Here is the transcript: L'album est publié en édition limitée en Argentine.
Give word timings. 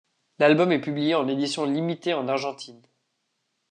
L'album 0.39 0.71
est 0.71 0.81
publié 0.81 1.13
en 1.13 1.27
édition 1.27 1.63
limitée 1.65 2.15
en 2.15 2.27
Argentine. 2.27 2.81